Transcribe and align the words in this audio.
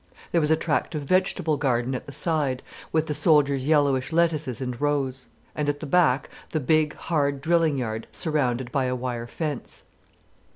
There 0.31 0.41
was 0.41 0.49
a 0.49 0.55
tract 0.57 0.95
of 0.95 1.03
vegetable 1.03 1.57
garden 1.57 1.93
at 1.93 2.07
the 2.07 2.11
side, 2.11 2.63
with 2.91 3.05
the 3.05 3.13
soldiers' 3.13 3.67
yellowish 3.67 4.11
lettuces 4.11 4.59
in 4.59 4.71
rows, 4.79 5.27
and 5.53 5.69
at 5.69 5.79
the 5.79 5.85
back 5.85 6.27
the 6.49 6.59
big, 6.59 6.95
hard 6.95 7.39
drilling 7.39 7.77
yard 7.77 8.07
surrounded 8.11 8.71
by 8.71 8.85
a 8.85 8.95
wire 8.95 9.27
fence. 9.27 9.83